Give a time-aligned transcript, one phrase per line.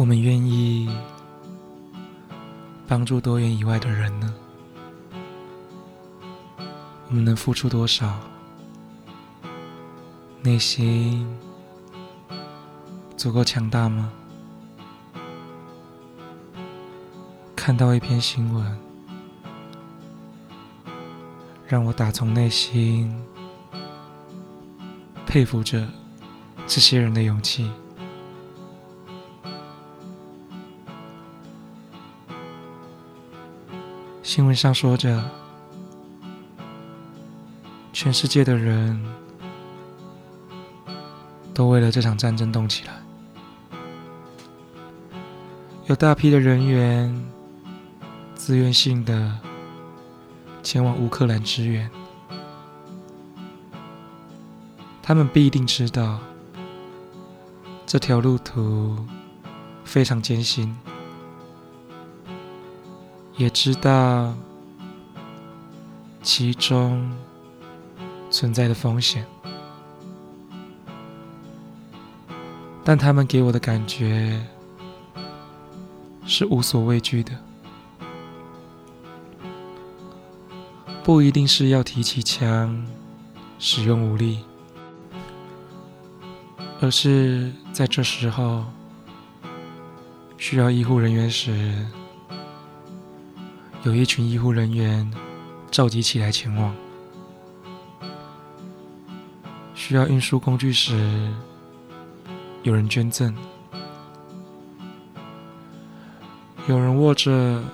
[0.00, 0.88] 我们愿意
[2.88, 4.34] 帮助多元以外的人呢？
[7.08, 8.18] 我们能付出多少？
[10.40, 11.28] 内心
[13.14, 14.10] 足够强大吗？
[17.54, 18.78] 看到一篇新闻，
[21.68, 23.14] 让我打从内心
[25.26, 25.86] 佩服着
[26.66, 27.70] 这些人的勇气。
[34.22, 35.22] 新闻上说着，
[37.92, 39.02] 全世界的人
[41.52, 42.92] 都为了这场战争动起来，
[45.86, 47.30] 有大批的人员
[48.34, 49.38] 自愿性的
[50.62, 51.90] 前往乌克兰支援，
[55.02, 56.20] 他们必定知道
[57.84, 58.96] 这条路途
[59.82, 60.76] 非常艰辛。
[63.40, 64.34] 也知道
[66.20, 67.10] 其中
[68.30, 69.24] 存在的风险，
[72.84, 74.38] 但他们给我的感觉
[76.26, 77.32] 是无所畏惧的，
[81.02, 82.86] 不一定是要提起枪
[83.58, 84.40] 使用武力，
[86.82, 88.66] 而是在这时候
[90.36, 91.86] 需要医护人员时。
[93.82, 95.10] 有一群医护人员
[95.70, 96.74] 召集起来前往，
[99.74, 101.32] 需要运输工具时，
[102.62, 103.34] 有人捐赠，
[106.68, 107.64] 有人握着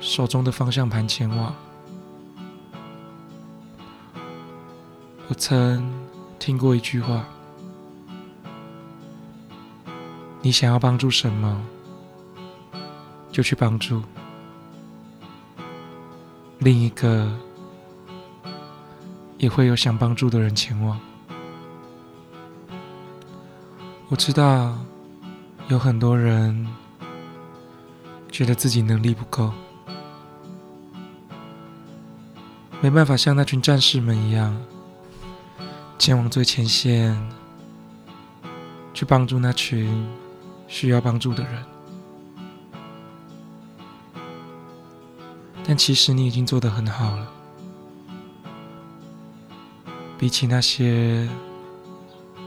[0.00, 1.52] 手中的方向盘前往。
[5.26, 5.92] 我曾
[6.38, 7.26] 听过一句话
[10.40, 11.60] ：“你想要帮助什么，
[13.32, 14.00] 就去帮助。”
[16.66, 17.30] 另一个
[19.38, 20.98] 也会有想帮助的人前往。
[24.08, 24.76] 我知道
[25.68, 26.66] 有很多人
[28.32, 29.52] 觉得自己能力不够，
[32.80, 34.60] 没办法像那群战士们一样
[36.00, 37.16] 前往最前线，
[38.92, 40.04] 去帮助那群
[40.66, 41.75] 需要帮助的人。
[45.68, 47.26] 但其实你已经做得很好了，
[50.16, 51.28] 比起那些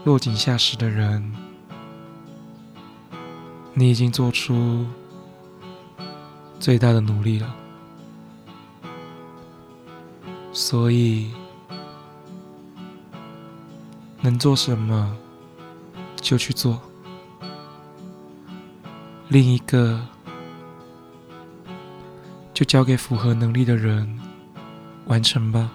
[0.04, 1.30] 落井下石的人，
[3.74, 4.86] 你已经做出
[6.58, 7.54] 最大的努力了。
[10.50, 11.30] 所以，
[14.22, 15.14] 能做什么
[16.16, 16.80] 就去做。
[19.28, 20.00] 另一个。
[22.60, 24.06] 就交给符合能力的人
[25.06, 25.70] 完成吧。